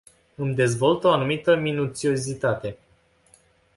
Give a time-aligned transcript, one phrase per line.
[0.35, 2.77] Îmi dezvoltă o anumită minuțiozitate.